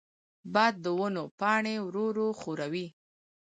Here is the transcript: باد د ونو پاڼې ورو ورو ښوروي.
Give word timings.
باد 0.53 0.73
د 0.83 0.85
ونو 0.97 1.23
پاڼې 1.39 1.75
ورو 1.85 2.03
ورو 2.09 2.27
ښوروي. 2.39 2.87